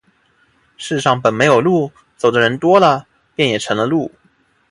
[0.77, 4.11] 世上本没有路，走的人多了，也便成了路。